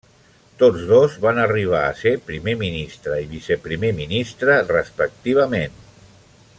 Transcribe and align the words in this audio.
Tots 0.61 0.85
dos 0.91 1.17
van 1.25 1.41
arribar 1.43 1.81
a 1.89 1.91
ser 1.99 2.13
Primer 2.31 2.55
Ministre 2.63 3.19
i 3.25 3.29
Viceprimer 3.35 3.93
Ministre, 4.01 4.57
respectivament. 4.75 5.77